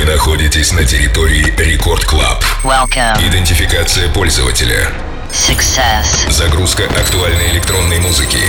[0.00, 2.42] Вы находитесь на территории Record Club.
[2.64, 3.22] Welcome.
[3.22, 4.90] Идентификация пользователя.
[5.30, 6.30] Success.
[6.30, 8.40] Загрузка актуальной электронной музыки.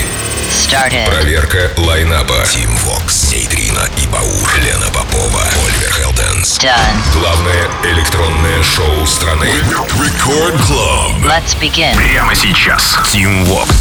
[0.49, 1.09] Started.
[1.09, 2.45] Проверка лайнапа.
[2.49, 4.49] Team Vox, Нейтрино и Баур.
[4.63, 6.57] Лена Попова, Оливер Хелденс.
[6.57, 7.19] Done.
[7.19, 9.49] Главное электронное шоу страны.
[9.49, 11.17] Record Club.
[11.25, 11.97] Let's begin.
[11.97, 12.97] Прямо сейчас.
[13.11, 13.75] Team Vox.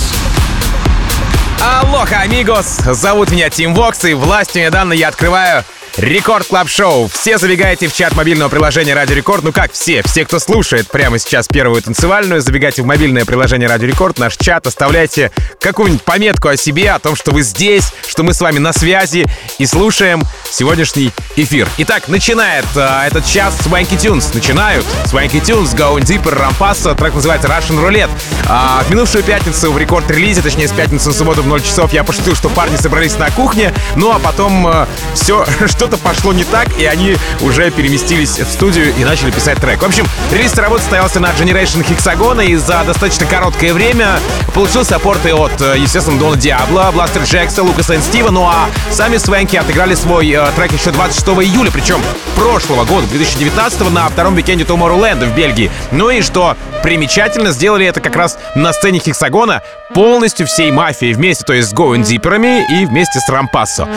[1.60, 2.80] Алоха, amigos!
[2.84, 5.64] Зовут меня Team Vox, и властью, мне данной, я открываю
[5.96, 7.08] Record Club Show.
[7.08, 9.42] Все забегайте в чат мобильного приложения Радио Рекорд.
[9.42, 10.02] Ну как все?
[10.04, 14.66] Все, кто слушает прямо сейчас первую танцевальную, забегайте в мобильное приложение Радио Рекорд, наш чат,
[14.66, 15.30] оставляйте
[15.60, 19.26] какую-нибудь пометку о себе, о том, что вы здесь, что мы с вами на связи
[19.58, 21.68] и слушаем сегодняшний эфир.
[21.78, 24.30] Итак, начинает э, этот час Swanky Tunes.
[24.34, 26.94] Начинают Swanky Tunes, Going Deeper, Rompasso.
[26.94, 28.10] Трек называется Russian Roulette.
[28.48, 32.04] А, в минувшую пятницу в рекорд-релизе, точнее с пятницы на субботу в 0 часов, я
[32.04, 35.46] пошутил, что парни собрались на кухне, ну а потом э, все,
[35.80, 39.80] что-то пошло не так, и они уже переместились в студию и начали писать трек.
[39.80, 44.20] В общем, релиз работы состоялся на Generation Hexagon, и за достаточно короткое время
[44.52, 49.16] получил саппорты от, э, естественно, Дона Диабло, Бластер Джекса, Лукаса и Стива, ну а сами
[49.16, 52.02] Свенки отыграли свой э, трек еще 26 июля, причем
[52.36, 55.70] прошлого года, 2019 на втором викенде Tomorrowland в Бельгии.
[55.92, 59.62] Ну и что примечательно, сделали это как раз на сцене Хексагона
[59.94, 63.88] полностью всей мафией вместе, то есть с Going Deeper'ами и вместе с Rompasso.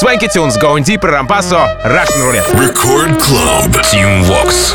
[0.00, 2.58] Swanky Tunes, Going Deeper, Рампассо, Russian Roulette.
[2.58, 3.84] Рекорд Клаб.
[3.90, 4.74] Тим Вокс.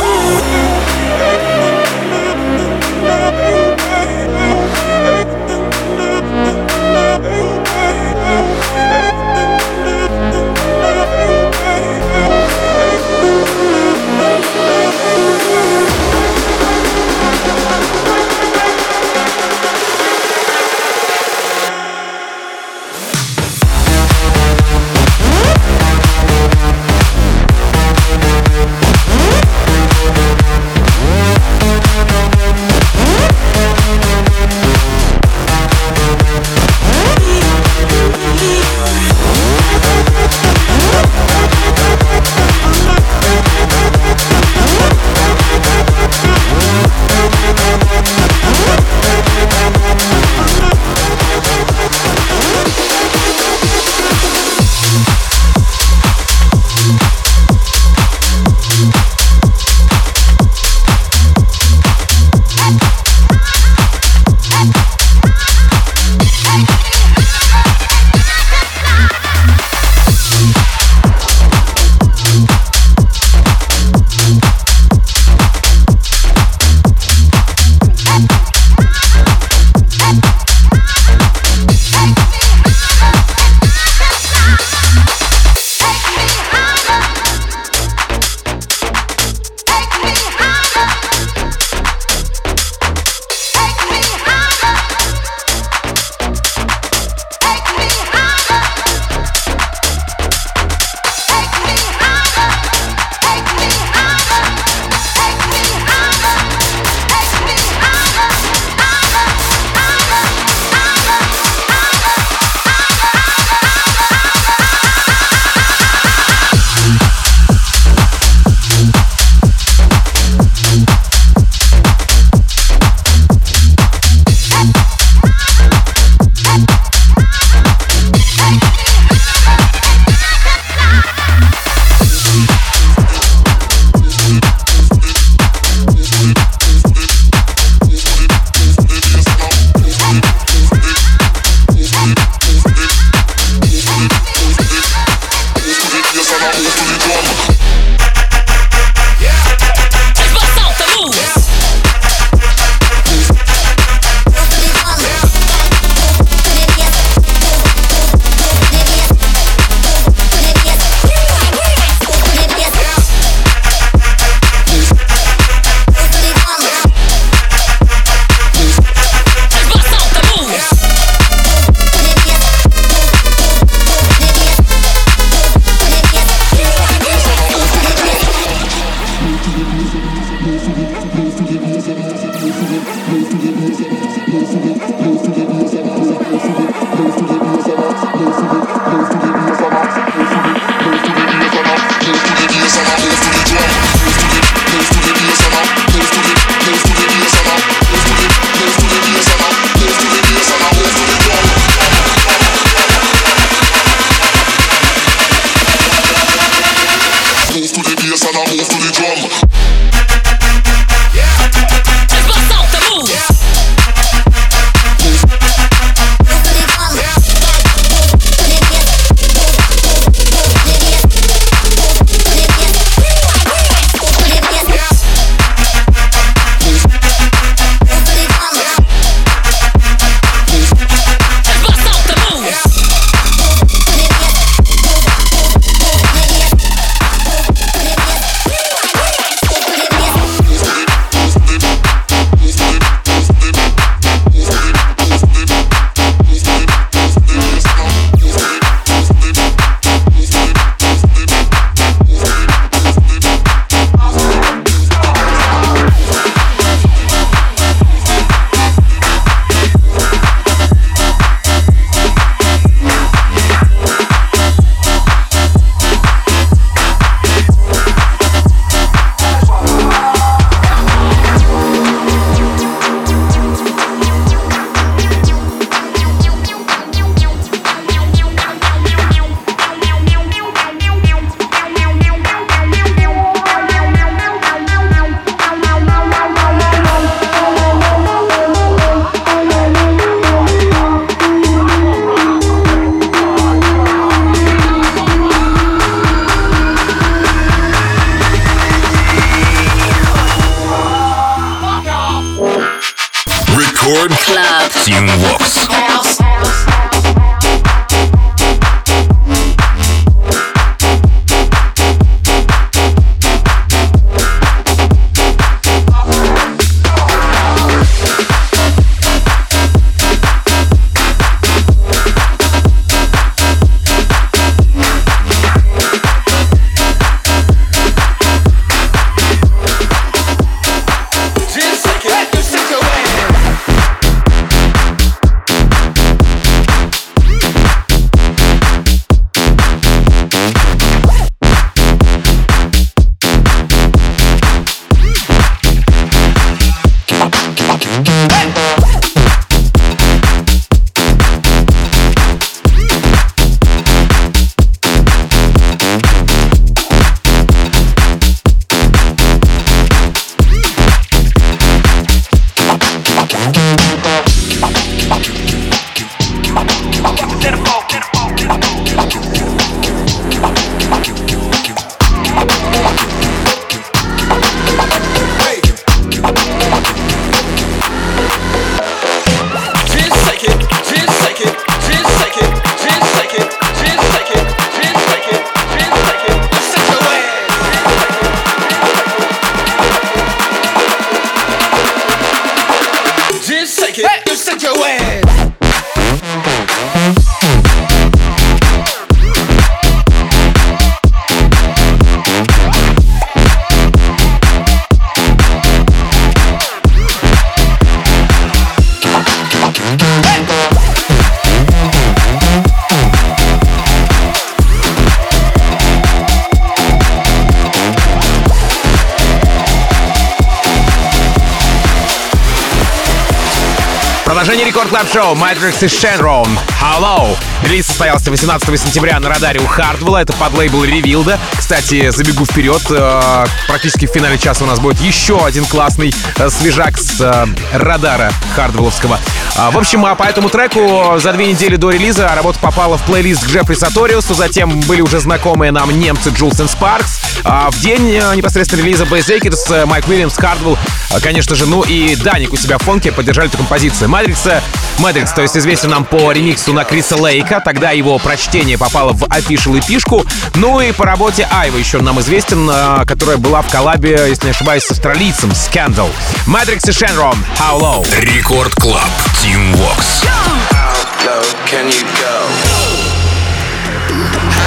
[425.14, 426.48] Шоу Matrix и Shenron
[426.82, 427.38] How Low.
[427.64, 430.18] Релиз состоялся 18 сентября на радаре у Хардвелла.
[430.18, 431.40] Это подлейбл Ревилда.
[431.56, 432.82] Кстати, забегу вперед.
[432.90, 437.46] Э, практически в финале часа у нас будет еще один классный э, свежак с э,
[437.74, 439.20] радара Хардвелловского.
[439.56, 443.04] А, в общем, а по этому треку за две недели до релиза работа попала в
[443.04, 444.34] плейлист к Джеффри Саториусу.
[444.34, 447.20] Затем были уже знакомые нам немцы Jewelz и Sparks.
[447.44, 450.78] А в день непосредственно релиза Экерс, Майк Уильямс, Хардвелл,
[451.22, 454.10] конечно же, ну и Dannic у себя в Fonk е поддержали эту композицию.
[454.10, 454.64] Madrix'а.
[455.00, 459.24] Madrix, то есть известен нам по ремиксу на Криса Лейка, тогда его прочтение попало в
[459.24, 460.26] official EP-шку.
[460.56, 464.52] Ну и по работе Айва еще нам известен, а, которая была в коллабе, если не
[464.52, 466.10] ошибаюсь, с австралийцем Scandal.
[466.46, 468.20] Madrix и Shenron, How Low.
[468.20, 469.10] Record Club,
[469.42, 470.26] Team Vox.
[470.72, 470.94] How
[471.26, 472.94] low can you go?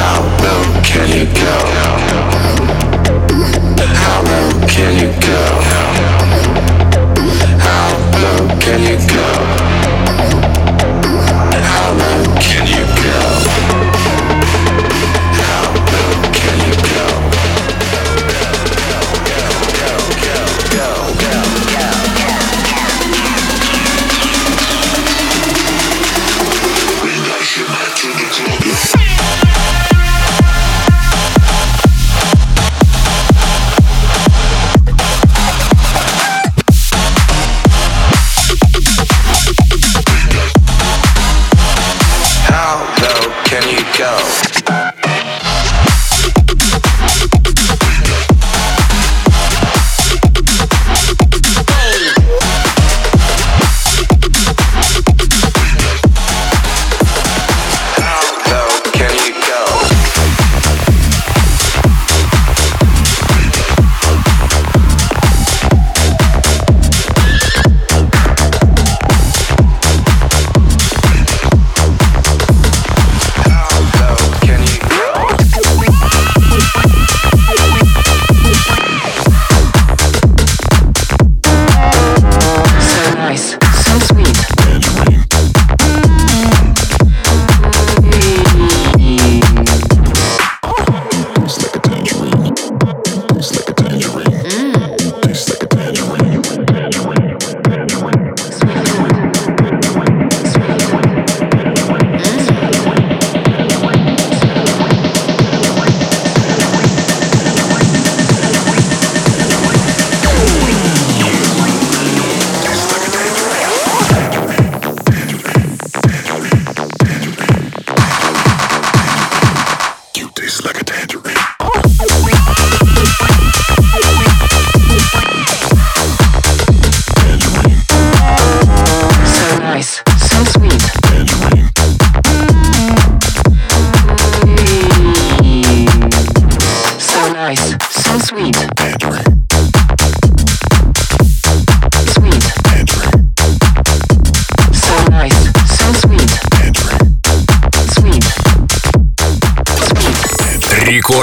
[0.01, 2.26] How low can you go?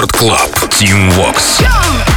[0.04, 0.68] Рекорд Клаб.
[0.70, 1.60] Тим Вокс.
[1.60, 2.13] Работа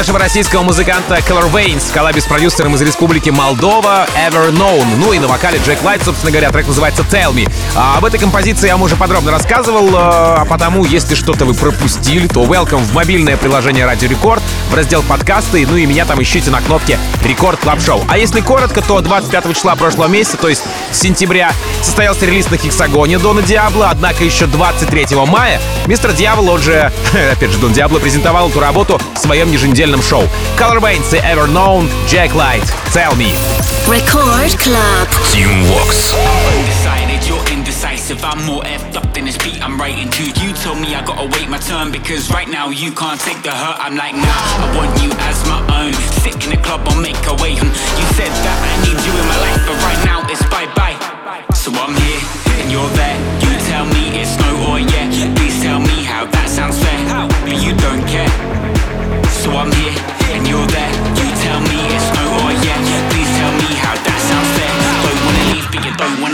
[0.00, 4.96] нашего российского музыканта Color Veins в коллабе с продюсером из Республики Молдова Ever Known.
[4.96, 7.46] Ну и на вокале Джек Лайт, собственно говоря, трек называется Tell Me.
[7.76, 11.54] А об этой композиции я вам уже подробно рассказывал, э, а потому, если что-то вы
[11.54, 16.20] пропустили, то welcome в мобильное приложение Радио Рекорд, в раздел подкасты, ну и меня там
[16.20, 18.02] ищите на кнопке Record Club Show.
[18.08, 23.18] А если коротко, то 25 числа прошлого месяца, то есть сентября, состоялся релиз на Хексагоне
[23.18, 26.92] Дона Диабло, однако еще 23 мая мистер Дьявол, он же,
[27.32, 30.24] опять же, Дон Диабло, презентовал эту работу в своем еженедельном шоу.
[30.58, 33.32] Color Bains и Ever Known, Jack Light, Tell Me.
[33.86, 35.08] Record Club.
[35.32, 36.14] Team Vox.
[38.10, 40.24] If I'm more effed up than this beat I'm writing to.
[40.42, 43.54] You told me I gotta wait my turn Because right now you can't take the
[43.54, 43.78] hurt.
[43.78, 45.94] I'm like nah, I want you as my own.
[46.18, 47.54] Sick in the club, I'll make a way.
[47.54, 50.98] You said that I need you in my life But right now it's bye-bye.
[51.54, 52.22] So I'm here,
[52.58, 53.18] and you're there.
[53.46, 55.06] You tell me it's no or yeah.
[55.38, 56.98] Please tell me how that sounds fair.
[57.46, 58.32] But you don't care.
[59.38, 59.94] So I'm here
[60.34, 60.92] and you're there.
[61.14, 62.78] You tell me it's no or yeah.
[63.14, 64.72] Please tell me how that sounds fair.
[64.98, 66.29] Don't wanna leave, but you don't wanna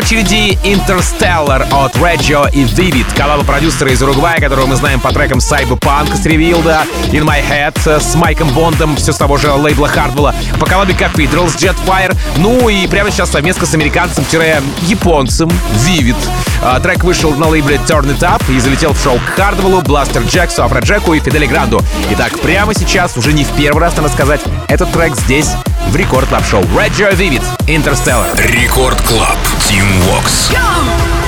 [0.00, 5.38] Впереди Interstellar от Reggio и Vivid, коллаба продюсера из Уругвая, которого мы знаем по трекам
[5.38, 10.34] Cyberpunk с Ревилда, In My Head с Майком Бондом, все с того же лейбла Хардвелла,
[10.58, 15.50] по коллабе Cathedral с Jetfire, ну и прямо сейчас совместно с американцем-японцем
[15.86, 16.16] Vivid.
[16.62, 20.22] А, трек вышел на лейбле Turn It Up и залетел в шоу к Хардвеллу, Бластер
[20.22, 21.82] Джексу, Афроджеку и Фидели Гранду.
[22.10, 25.48] Итак, прямо сейчас, уже не в первый раз, надо сказать, этот трек здесь
[25.88, 26.62] в Рекорд Клаб Шоу.
[26.62, 28.36] Reggio Vivid, Interstellar.
[28.46, 29.36] Рекорд Клаб.
[29.68, 30.50] Team Vox.
[30.50, 31.19] Рекорд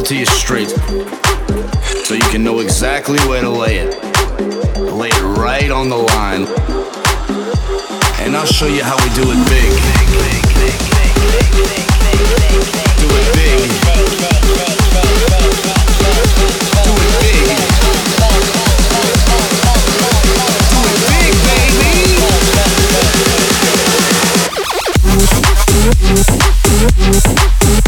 [0.00, 0.68] it to you straight.
[2.04, 3.94] So you can know exactly where to lay it.
[4.78, 6.46] Lay it right on the line.
[8.20, 9.70] And I'll show you how we do it big.
[12.98, 13.08] Do it big.
[13.08, 13.70] Do it big.
[16.84, 17.38] Do it big,
[27.56, 27.87] baby.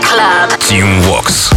[0.00, 0.50] Club.
[0.58, 1.53] Team Walks.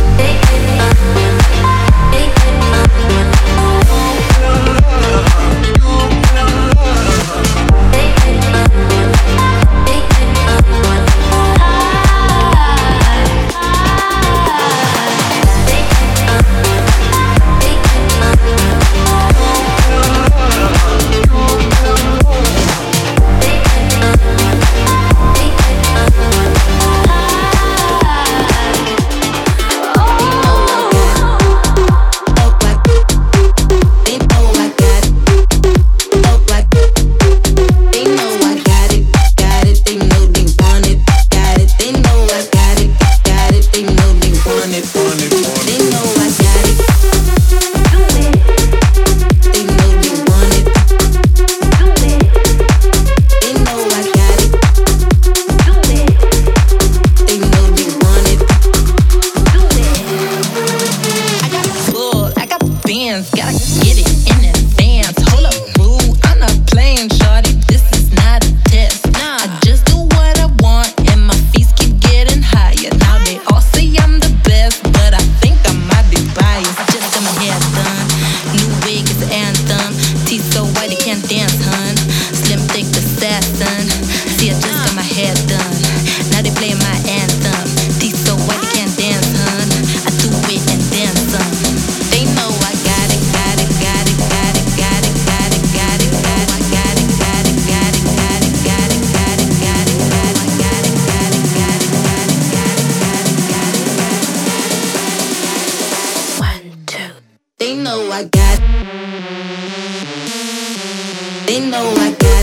[111.48, 112.37] They know I got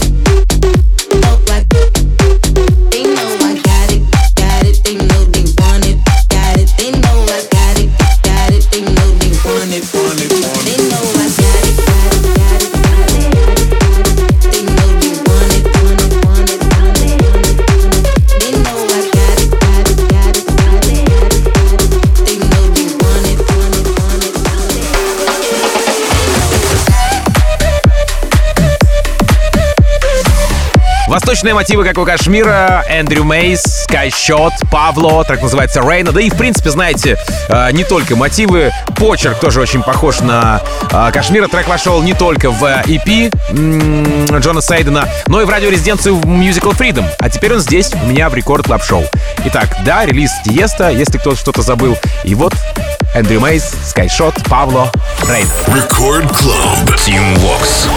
[31.35, 36.13] Восточные мотивы, как у Кашмира, Эндрю Мейс, Скайшот, Павло, так называется Рейна.
[36.13, 37.19] Да и, в принципе, знаете,
[37.49, 41.49] э, не только мотивы, почерк тоже очень похож на э, Кашмира.
[41.49, 43.35] Трек вошел не только в EP
[44.39, 47.05] Джона Сейдена, но и в радиорезиденцию Musical Freedom.
[47.19, 49.03] А теперь он здесь, у меня в Record Club Show.
[49.45, 51.99] Итак, да, релиз Тиеста, если кто-то что-то забыл.
[52.23, 52.55] И вот
[53.13, 54.93] Эндрю Мейс, Скайшот, Павло,
[55.29, 55.49] Рейн.
[55.67, 56.91] Record Club.
[56.91, 57.89] Team Vox.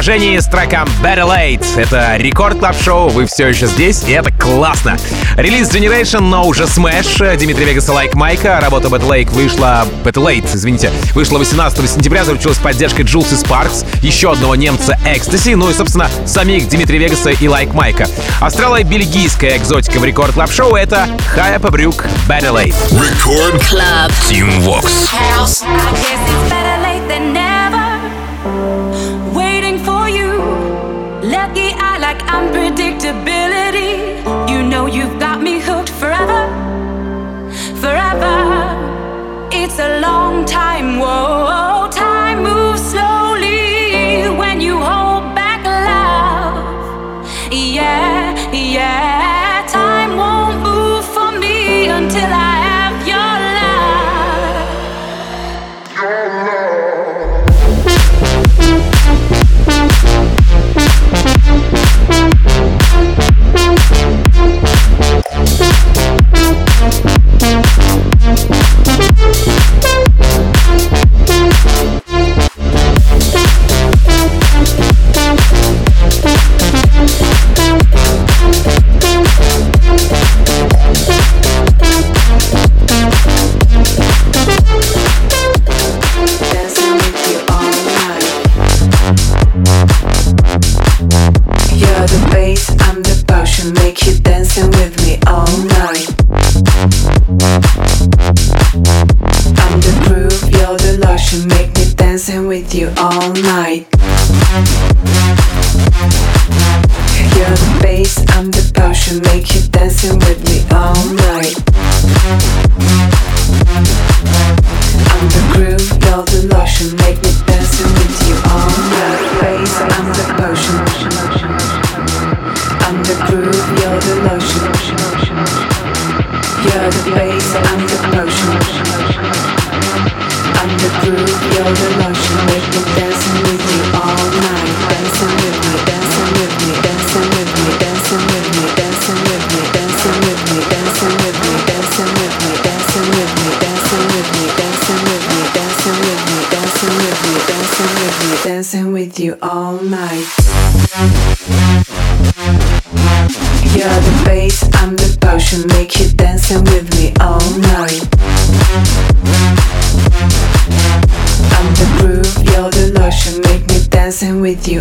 [0.00, 1.62] положении с треком Better Late.
[1.76, 4.96] Это Record Club Show вы все еще здесь, и это классно.
[5.36, 7.36] Релиз Generation, но уже Smash.
[7.36, 8.58] Дмитрий и Лайк Майка.
[8.62, 9.86] Работа "Better Late" вышла...
[10.02, 10.90] Better Late, извините.
[11.12, 16.08] Вышла 18 сентября, заручилась поддержкой Jewelz и Sparks, еще одного немца Экстаси, ну и, собственно,
[16.24, 18.08] самих Дмитрия Вегаса и Лайк Майка.
[18.40, 22.74] Астрала и бельгийская экзотика в Record Club Show это Хая Пабрюк Better Late.
[22.92, 25.10] Record Club Team Vox.
[25.12, 25.62] House.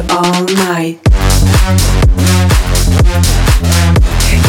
[0.10, 1.00] all night.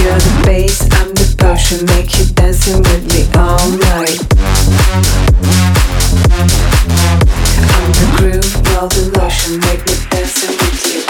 [0.01, 4.19] You're the bass, I'm the potion, make you dancing with me all night.
[7.77, 11.10] I'm the groove, while the lotion, make me dancing with you.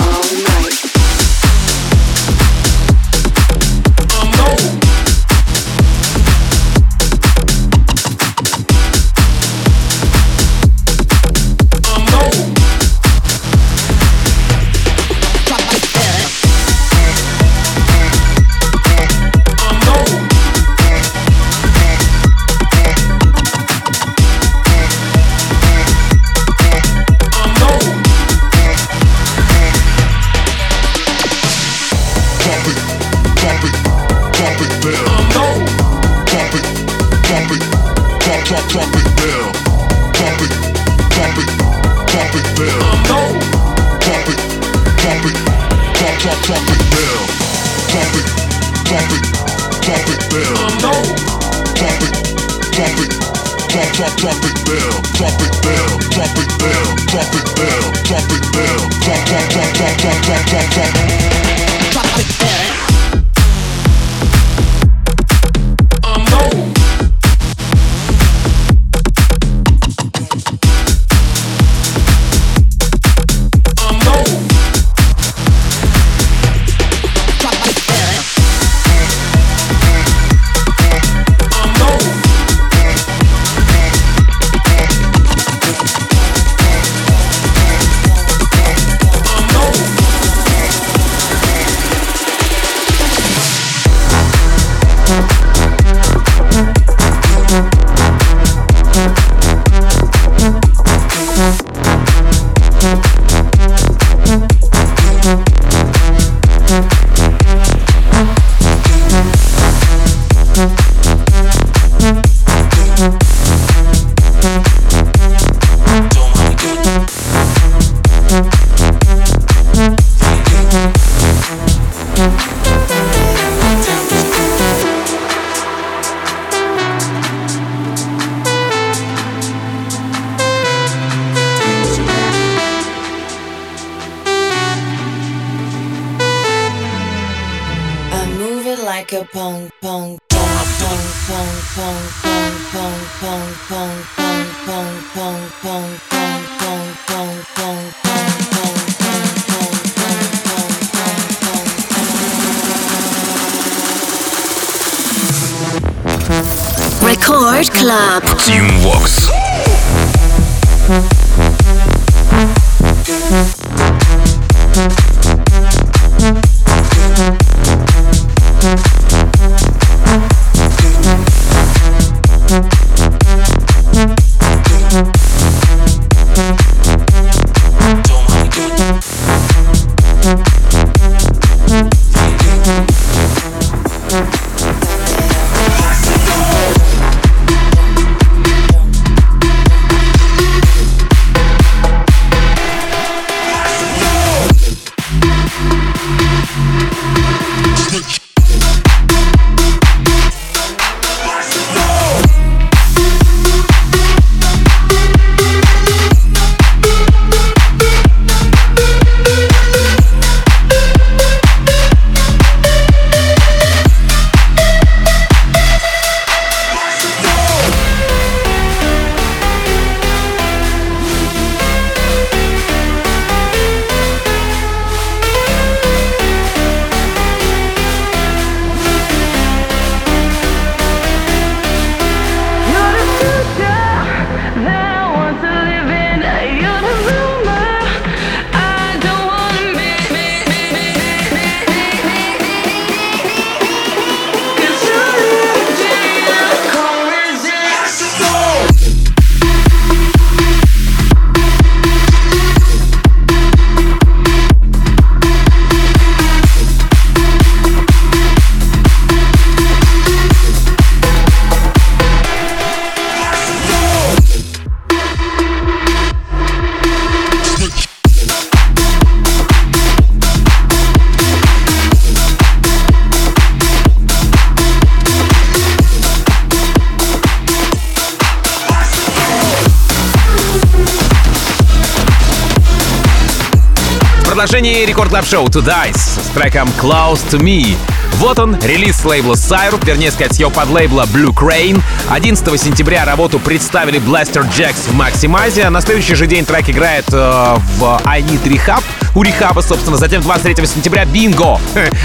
[284.40, 287.76] Продолжении Record Club Show To Dice с треком Close to Me.
[288.14, 291.82] Вот он, релиз с лейбла Syrup, вернее сказать, с его подлейбла Blue Crane.
[292.08, 295.68] 11 сентября работу представили Blaster Jacks в Maximize.
[295.68, 298.82] На следующий же день трек играет э, в I Need Rehab,
[299.14, 299.98] у Рехаба, собственно.
[299.98, 301.60] Затем 23 сентября Bingo,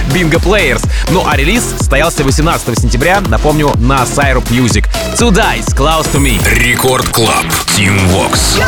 [0.10, 0.86] Bingo Players.
[1.12, 4.88] Ну а релиз состоялся 18 сентября, напомню, на Syrup Music.
[5.18, 6.38] To Dice, Close to Me.
[6.54, 7.46] Record Club.
[7.78, 8.60] Team Vox.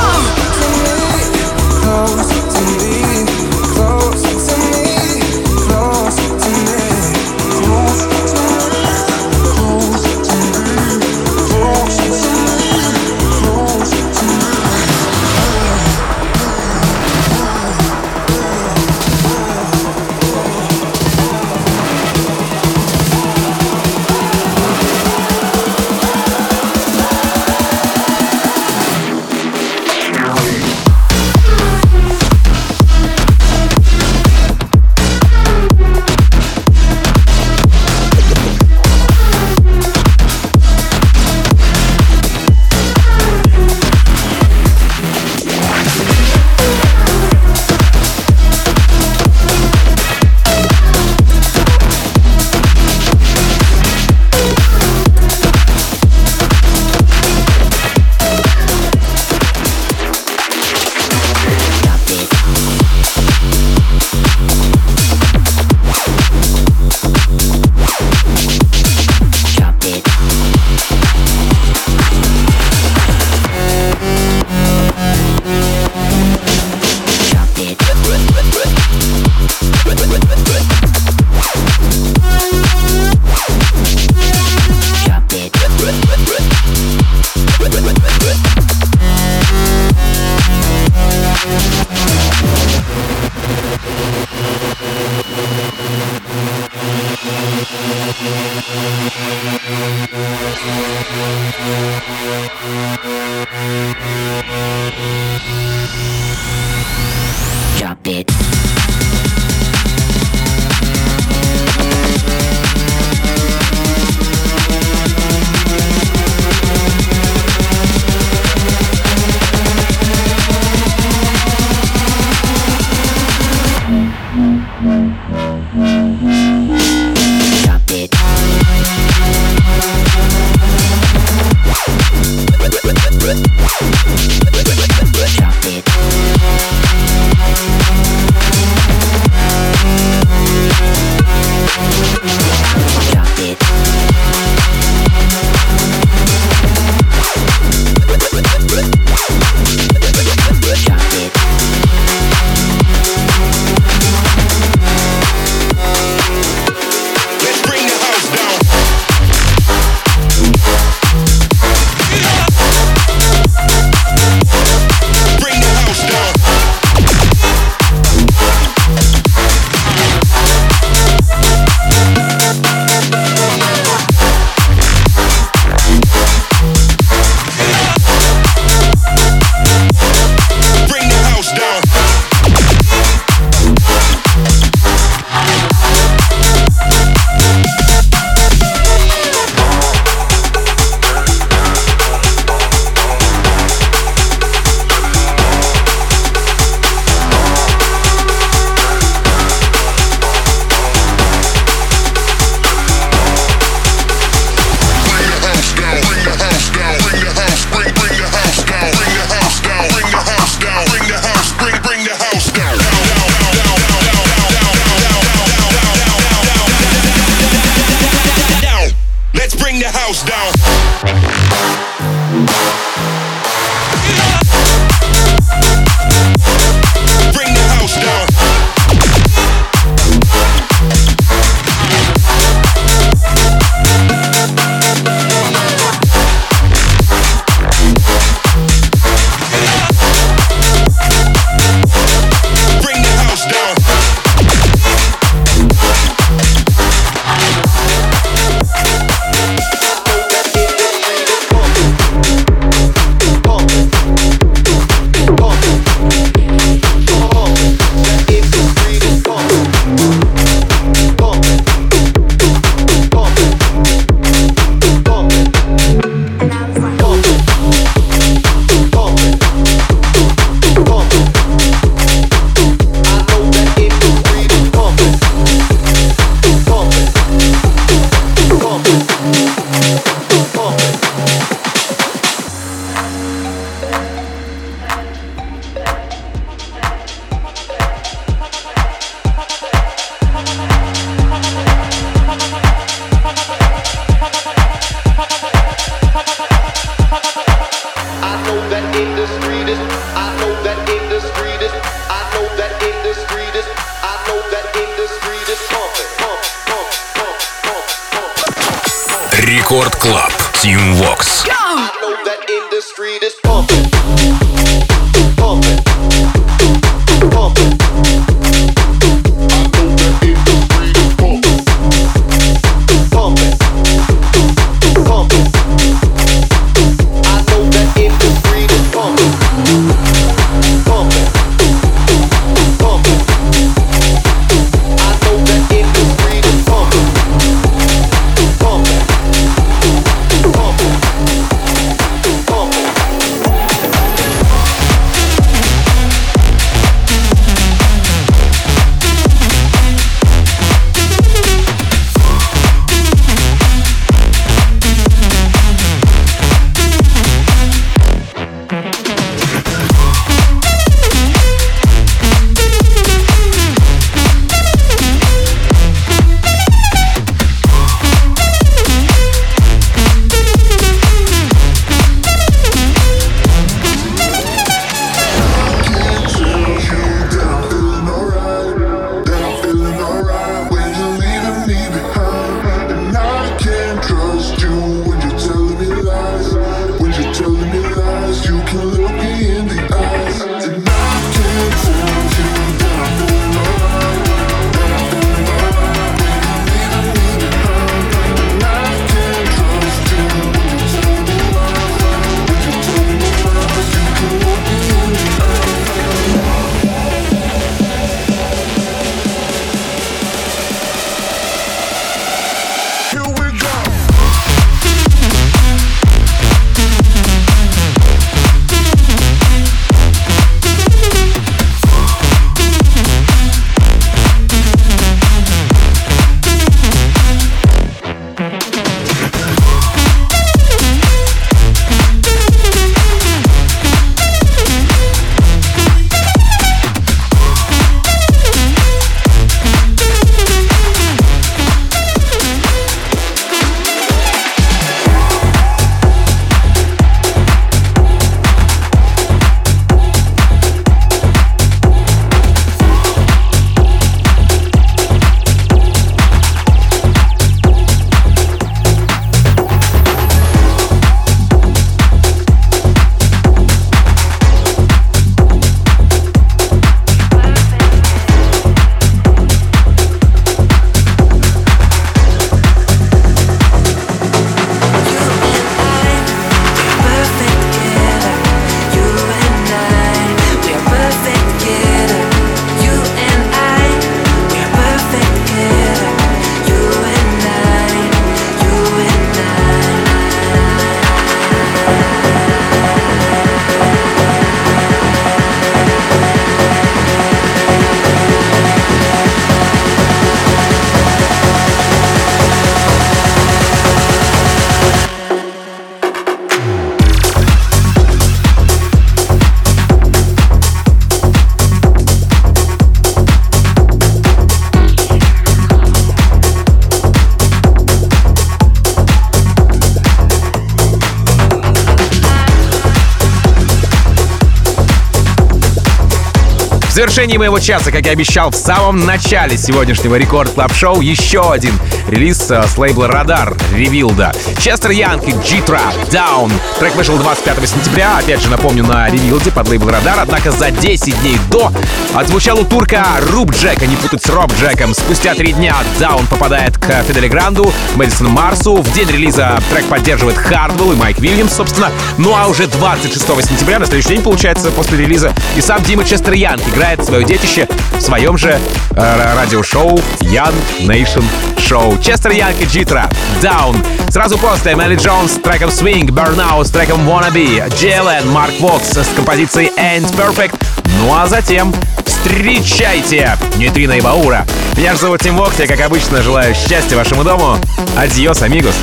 [527.17, 531.73] Завершении моего часа, как и обещал в самом начале сегодняшнего Record Club Show, еще один
[532.09, 534.31] релиз э, с лейбла Радар Ревилда.
[534.59, 536.51] Честер Янг и G-Trap Down.
[536.77, 541.39] Трек вышел 25 сентября, опять же напомню, на Ревилде подлейбл Радар, однако за 10 дней
[541.49, 541.71] до
[542.13, 544.93] отзвучал у турка Руб Джека, не путать с Роб Джеком.
[544.93, 548.75] Спустя три дня Down попадает к Фидели Гранду, Мэдисону Марсу.
[548.75, 551.91] В день релиза трек поддерживает Хардвелл и Майк Вильямс, собственно.
[552.19, 556.33] Ну а уже 26 сентября, на следующий день, получается, после релиза, и сам Дима Chester
[556.33, 558.59] Young играет свое детище в своем же
[558.91, 561.23] э, радиошоу Young Nation
[561.55, 562.03] Show.
[562.03, 563.09] Честер Янг и Джитра
[563.41, 563.77] Down.
[564.11, 569.07] Сразу после Мелли Джонс с треком Swing, Burnout с треком Wannabe, JLN, Марк Вокс с
[569.15, 570.53] композицией Ain't Perfect.
[570.99, 571.73] Ну а затем
[572.05, 574.45] встречайте Нейтрино и Баура.
[574.75, 577.57] Меня же зовут Тим Вокс, я, как обычно, желаю счастья вашему дому.
[577.97, 578.75] Адьос, амигос.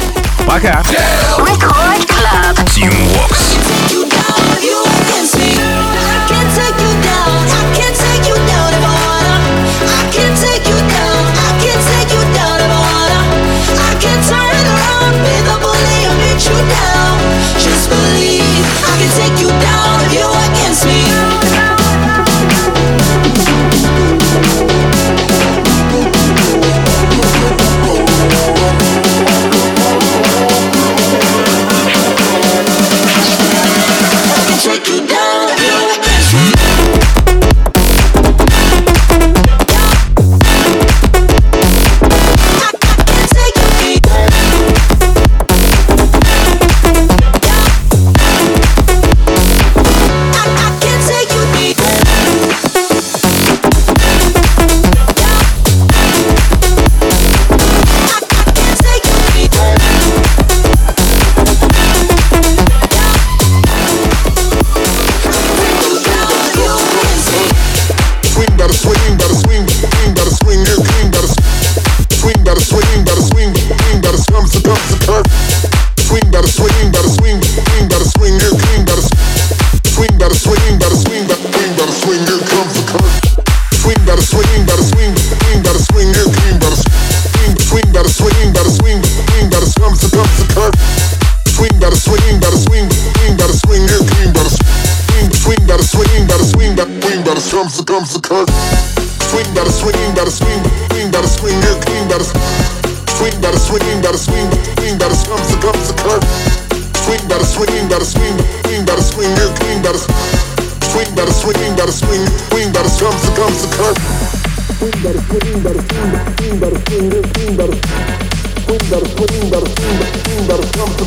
[0.47, 0.83] Пока.
[1.37, 3.34] Record Club.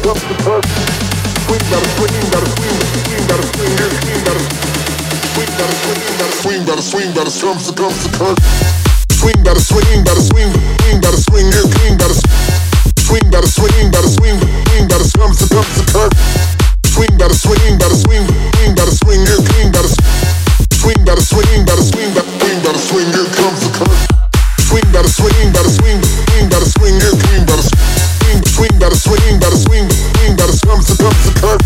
[0.07, 0.63] Gotta come to curve.
[1.43, 4.39] Swing, gotta swing, gotta swing, swing, gotta swing, yeah, swing, gotta
[5.35, 8.39] swing, gotta swing, gotta swing, gotta swing, gotta come to come to curve.
[9.11, 12.15] Swing, gotta swing, gotta swing, swing, gotta swing, yeah, swing, gotta
[13.03, 16.13] swing, gotta swing, gotta swing, swing, gotta come to come to curve.
[16.87, 18.23] Swing, gotta swing, gotta swing,
[18.55, 23.09] swing, gotta swing, yeah, swing, gotta swing, gotta swing, gotta swing, gotta swing, gotta swing,
[23.11, 24.01] yeah, come to curve.
[24.71, 26.95] Swing, gotta swing, gotta swing, swing, gotta swing,
[28.79, 31.61] yeah, swing, gotta swing, swing, gotta gotta swing, gotta come to come to curve.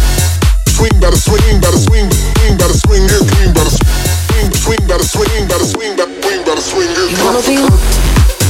[0.68, 5.48] Swing, gotta swing, gotta swing, swing, gotta swing, yeah, swing, gotta swing, swing, gotta swing,
[5.48, 8.41] gotta swing, gotta swing, gotta swing, to curve.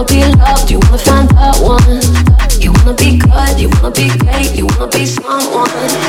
[0.00, 2.00] wanna be loved, you wanna find that one.
[2.60, 5.99] You wanna be good, you wanna be great, you wanna be someone.